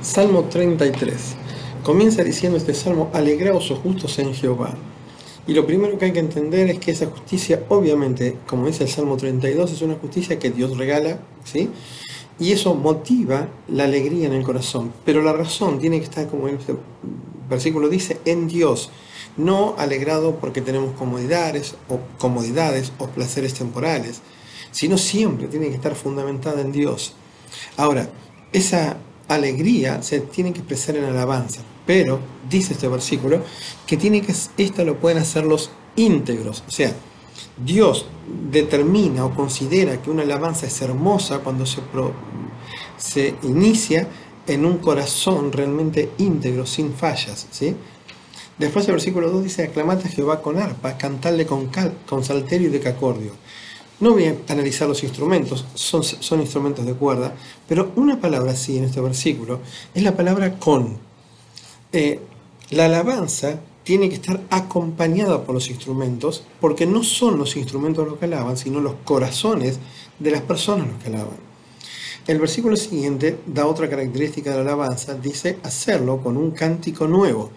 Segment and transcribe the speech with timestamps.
[0.00, 1.34] Salmo 33.
[1.82, 4.74] Comienza diciendo este salmo, alegraos o justos en Jehová.
[5.44, 8.90] Y lo primero que hay que entender es que esa justicia, obviamente, como dice el
[8.90, 11.70] Salmo 32, es una justicia que Dios regala, ¿sí?
[12.38, 14.92] Y eso motiva la alegría en el corazón.
[15.04, 16.76] Pero la razón tiene que estar, como este
[17.50, 18.90] versículo dice, en Dios.
[19.36, 24.20] No alegrado porque tenemos comodidades o comodidades o placeres temporales,
[24.70, 27.14] sino siempre tiene que estar fundamentada en Dios.
[27.76, 28.08] Ahora,
[28.52, 33.42] esa alegría se tiene que expresar en alabanza, pero dice este versículo
[33.86, 36.92] que tiene que esta lo pueden hacer los íntegros, o sea,
[37.56, 38.06] Dios
[38.50, 41.80] determina o considera que una alabanza es hermosa cuando se,
[42.96, 44.08] se inicia
[44.46, 47.46] en un corazón realmente íntegro, sin fallas.
[47.50, 47.74] ¿sí?
[48.58, 51.70] Después el versículo 2 dice, aclamate a Jehová con arpa, cantarle con,
[52.06, 53.32] con salterio y decacordio.
[54.00, 57.34] No voy a analizar los instrumentos, son, instrumentos de cuerda,
[57.66, 59.58] pero una palabra sí en este versículo
[59.92, 60.96] es la palabra con.
[61.92, 62.20] Eh,
[62.70, 68.18] la alabanza tiene que estar acompañada por los instrumentos, porque no son los instrumentos los
[68.18, 69.80] que alaban, sino los corazones
[70.20, 71.48] de las personas los que alaban.
[72.28, 77.50] El versículo siguiente da otra característica de la alabanza, dice hacerlo con un cántico nuevo,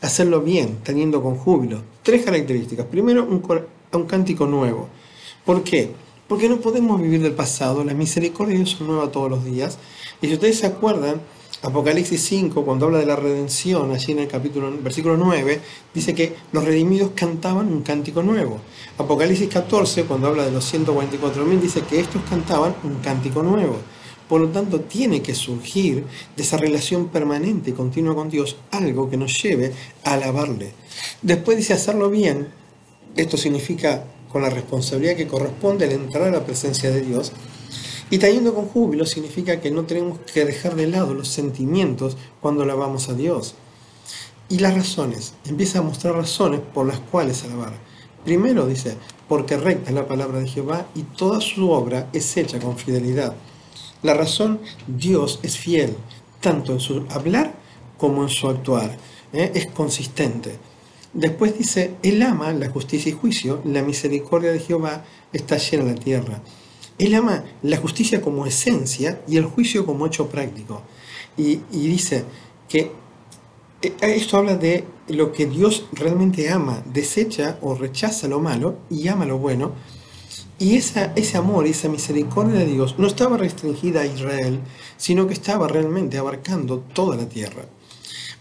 [0.00, 1.82] hacerlo bien, teniendo con júbilo.
[2.02, 2.86] Tres características.
[2.86, 4.88] Primero, un cántico nuevo.
[5.44, 5.90] ¿Por qué?
[6.28, 9.78] Porque no podemos vivir del pasado, las misericordias son nuevas todos los días.
[10.20, 11.20] Y si ustedes se acuerdan,
[11.62, 15.60] Apocalipsis 5, cuando habla de la redención, allí en el capítulo, versículo 9,
[15.94, 18.60] dice que los redimidos cantaban un cántico nuevo.
[18.98, 23.76] Apocalipsis 14, cuando habla de los 144.000, dice que estos cantaban un cántico nuevo.
[24.28, 26.04] Por lo tanto, tiene que surgir
[26.36, 29.72] de esa relación permanente y continua con Dios algo que nos lleve
[30.04, 30.72] a alabarle.
[31.20, 32.48] Después dice hacerlo bien.
[33.14, 37.32] Esto significa con la responsabilidad que corresponde al entrar a la presencia de Dios.
[38.10, 42.62] Y trayendo con júbilo significa que no tenemos que dejar de lado los sentimientos cuando
[42.62, 43.54] alabamos a Dios.
[44.48, 47.72] Y las razones, empieza a mostrar razones por las cuales alabar.
[48.24, 48.96] Primero dice,
[49.28, 53.34] porque recta es la palabra de Jehová y toda su obra es hecha con fidelidad.
[54.02, 55.96] La razón, Dios es fiel,
[56.40, 57.54] tanto en su hablar
[57.96, 58.96] como en su actuar.
[59.32, 59.52] ¿eh?
[59.54, 60.58] Es consistente.
[61.14, 65.94] Después dice, Él ama la justicia y juicio, la misericordia de Jehová está llena la
[65.94, 66.40] tierra.
[66.98, 70.82] Él ama la justicia como esencia y el juicio como hecho práctico.
[71.36, 72.24] Y, dice
[72.68, 72.92] que
[73.82, 79.08] eh, esto habla de lo que Dios realmente ama, desecha o rechaza lo malo y
[79.08, 79.72] ama lo bueno.
[80.58, 84.60] Y esa, ese amor esa misericordia de Dios no estaba restringida a Israel,
[84.96, 87.64] sino que estaba realmente abarcando toda la tierra.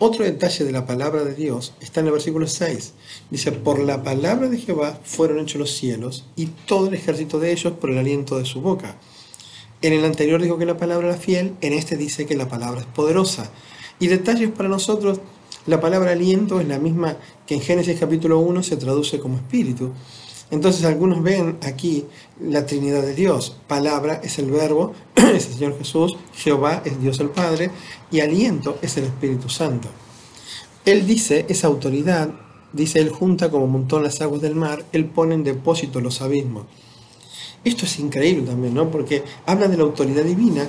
[0.00, 2.92] Otro detalle de la palabra de Dios está en el versículo 6.
[3.30, 7.50] Dice, por la palabra de Jehová fueron hechos los cielos y todo el ejército de
[7.50, 8.96] ellos por el aliento de su boca.
[9.82, 12.82] En el anterior dijo que la palabra era fiel, en este dice que la palabra
[12.82, 13.50] es poderosa.
[13.98, 15.20] Y detalles para nosotros,
[15.66, 19.92] la palabra aliento es la misma que en Génesis capítulo 1 se traduce como espíritu.
[20.50, 22.06] Entonces algunos ven aquí
[22.40, 23.56] la Trinidad de Dios.
[23.66, 27.70] Palabra es el verbo, es el Señor Jesús, Jehová es Dios el Padre
[28.10, 29.88] y aliento es el Espíritu Santo.
[30.84, 32.30] Él dice, esa autoridad,
[32.72, 36.64] dice, Él junta como montón las aguas del mar, Él pone en depósito los abismos.
[37.62, 38.90] Esto es increíble también, ¿no?
[38.90, 40.66] Porque habla de la autoridad divina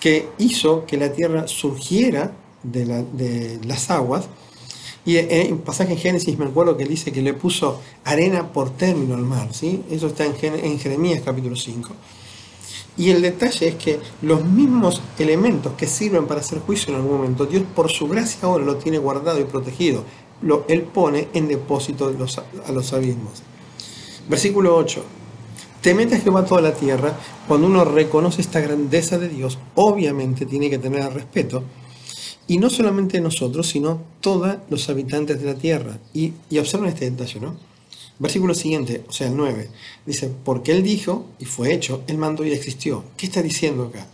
[0.00, 4.28] que hizo que la tierra surgiera de, de las aguas
[5.06, 8.70] y en un pasaje en Génesis me acuerdo que dice que le puso arena por
[8.70, 9.82] término al mar, ¿sí?
[9.90, 11.90] Eso está en, Jeremías capítulo 5.
[12.96, 17.18] Y el detalle es que los mismos elementos que sirven para hacer juicio en algún
[17.18, 20.04] momento, Dios por su gracia ahora lo tiene guardado y protegido.
[20.40, 23.42] Lo, él pone en depósito los, a los abismos.
[24.28, 25.04] Versículo 8.
[25.82, 27.18] Temete a Jehová toda la tierra.
[27.46, 31.62] Cuando uno reconoce esta grandeza de Dios, obviamente tiene que tener respeto
[32.46, 35.98] y no solamente nosotros, sino todos los habitantes de la tierra.
[36.12, 37.56] Y, y observen este detalle, ¿no?
[38.18, 39.68] Versículo siguiente, o sea, el 9,
[40.06, 43.04] dice, porque Él dijo y fue hecho, Él mandó y existió.
[43.16, 44.06] ¿Qué está diciendo acá?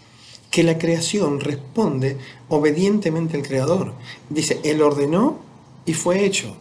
[0.51, 2.17] Que la creación responde
[2.49, 3.93] obedientemente al Creador.
[4.31, 5.41] Dice, Él ordenó
[5.85, 6.57] y fue hecho.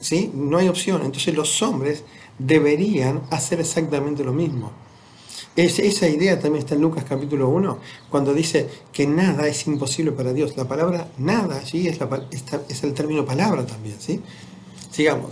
[0.00, 0.30] ¿Sí?
[0.34, 1.02] No hay opción.
[1.04, 2.02] Entonces los hombres
[2.38, 4.72] deberían hacer exactamente lo mismo
[5.56, 7.78] esa idea también está en Lucas capítulo 1,
[8.10, 10.56] cuando dice que nada es imposible para Dios.
[10.56, 11.98] La palabra nada allí es,
[12.68, 13.96] es el término palabra también.
[13.98, 14.20] ¿sí?
[14.90, 15.30] Sigamos.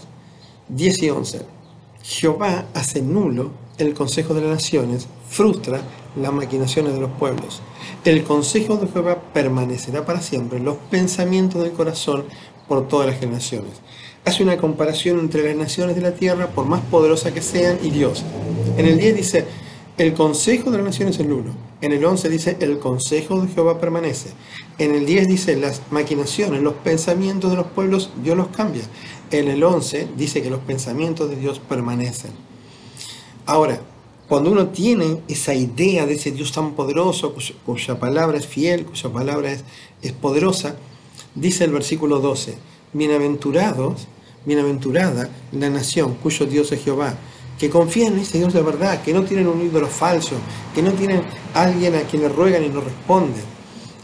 [0.69, 1.41] 10 y 11.
[2.03, 5.81] Jehová hace nulo el consejo de las naciones, frustra
[6.17, 7.61] las maquinaciones de los pueblos.
[8.05, 12.25] El consejo de Jehová permanecerá para siempre, los pensamientos del corazón
[12.67, 13.73] por todas las generaciones.
[14.25, 17.91] Hace una comparación entre las naciones de la tierra, por más poderosas que sean, y
[17.91, 18.25] Dios.
[18.77, 19.45] En el 10 dice,
[19.99, 21.51] El consejo de la nación es el uno.
[21.81, 24.31] En el 11 dice, el consejo de Jehová permanece.
[24.79, 28.83] En el 10 dice, las maquinaciones, los pensamientos de los pueblos, Dios los cambia.
[29.33, 32.31] En el 11 dice que los pensamientos de Dios permanecen.
[33.45, 33.81] Ahora,
[34.29, 37.35] cuando uno tiene esa idea de ese Dios tan poderoso,
[37.67, 39.65] cuya, palabra es fiel, cuya palabra es,
[40.01, 40.77] es poderosa,
[41.35, 42.57] dice el versículo 12,
[42.93, 44.07] bienaventurados,
[44.47, 47.17] bienaventurada la nación cuyo Dios es Jehová,
[47.59, 50.37] que confían en ese Dios de verdad, que no tienen un ídolo falso,
[50.75, 51.23] que no tienen
[51.55, 53.41] alguien a quien le ruegan y no responde,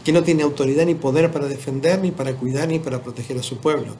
[0.03, 3.43] que no tiene autoridad ni poder para defender, ni para cuidar, ni para proteger a
[3.43, 3.95] su pueblo.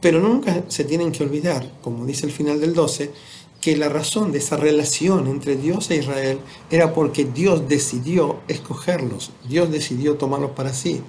[0.00, 3.12] Pero nunca se tienen que olvidar, como dice el final del 12,
[3.60, 6.40] que la razón de esa relación entre Dios e Israel
[6.70, 11.00] era porque Dios decidió escogerlos, Dios decidió tomarlos para sí.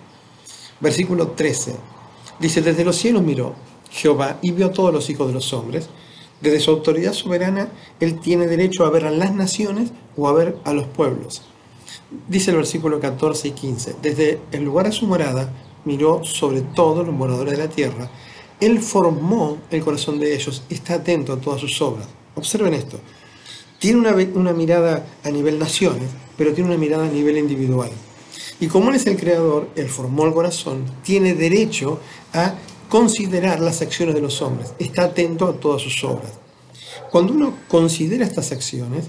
[0.79, 1.75] Versículo 13
[2.39, 3.55] dice, desde los cielos miró
[3.89, 5.89] Jehová y vio a todos los hijos de los hombres,
[6.43, 7.69] desde su autoridad soberana,
[8.01, 11.41] Él tiene derecho a ver a las naciones o a ver a los pueblos.
[12.27, 15.51] Dice el versículo 14 y 15, desde el lugar de su morada
[15.85, 18.09] miró sobre todos los moradores de la tierra.
[18.59, 22.07] Él formó el corazón de ellos y está atento a todas sus obras.
[22.35, 22.99] Observen esto.
[23.79, 27.89] Tiene una, una mirada a nivel naciones, pero tiene una mirada a nivel individual.
[28.59, 31.99] Y como Él es el creador, Él formó el corazón, tiene derecho
[32.33, 32.55] a
[32.93, 36.33] considerar las acciones de los hombres, está atento a todas sus obras.
[37.09, 39.05] Cuando uno considera estas acciones,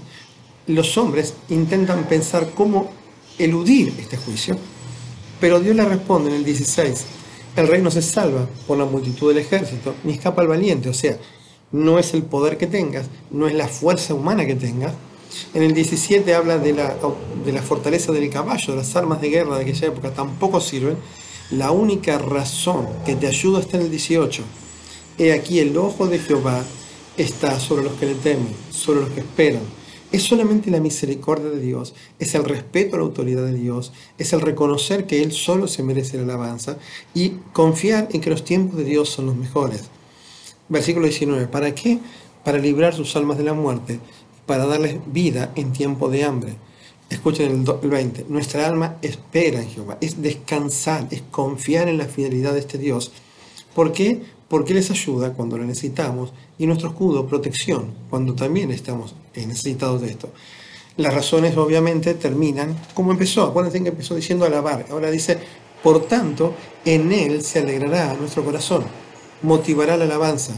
[0.65, 2.89] los hombres intentan pensar cómo
[3.37, 4.57] eludir este juicio,
[5.39, 7.05] pero Dios le responde en el 16,
[7.57, 10.93] el rey no se salva por la multitud del ejército, ni escapa el valiente, o
[10.95, 11.19] sea,
[11.71, 14.93] no es el poder que tengas, no es la fuerza humana que tengas.
[15.53, 16.95] En el 17 habla de la,
[17.45, 20.97] de la fortaleza del caballo, de las armas de guerra de aquella época, tampoco sirven,
[21.51, 24.43] la única razón que te ayuda está en el 18.
[25.17, 26.63] He aquí el ojo de Jehová
[27.17, 29.61] está sobre los que le temen, sobre los que esperan.
[30.11, 34.33] Es solamente la misericordia de Dios, es el respeto a la autoridad de Dios, es
[34.33, 36.77] el reconocer que Él solo se merece la alabanza
[37.13, 39.83] y confiar en que los tiempos de Dios son los mejores.
[40.69, 41.47] Versículo 19.
[41.47, 41.99] ¿Para qué?
[42.43, 43.99] Para librar sus almas de la muerte,
[44.45, 46.55] para darles vida en tiempo de hambre
[47.09, 48.25] Escuchen el 20.
[48.29, 49.97] Nuestra alma espera en Jehová.
[50.01, 53.11] Es descansar, es confiar en la fidelidad de este Dios.
[53.75, 54.21] ¿Por qué?
[54.47, 60.09] Porque les ayuda cuando lo necesitamos y nuestro escudo, protección, cuando también estamos necesitados de
[60.09, 60.29] esto.
[60.97, 63.43] Las razones obviamente terminan como empezó.
[63.43, 64.85] Acuérdense que empezó diciendo alabar.
[64.89, 65.37] Ahora dice,
[65.83, 66.53] por tanto,
[66.85, 68.83] en Él se alegrará nuestro corazón,
[69.41, 70.53] motivará la alabanza,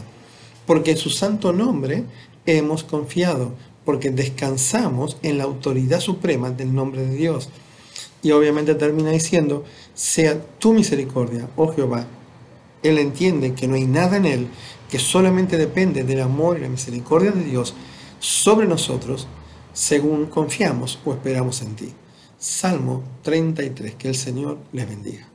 [0.64, 2.04] porque en su santo nombre
[2.46, 3.52] hemos confiado
[3.88, 7.48] porque descansamos en la autoridad suprema del nombre de Dios.
[8.22, 9.64] Y obviamente termina diciendo,
[9.94, 12.06] sea tu misericordia, oh Jehová.
[12.82, 14.48] Él entiende que no hay nada en Él,
[14.90, 17.72] que solamente depende del amor y la misericordia de Dios
[18.20, 19.26] sobre nosotros,
[19.72, 21.94] según confiamos o esperamos en ti.
[22.38, 25.26] Salmo 33, que el Señor les bendiga.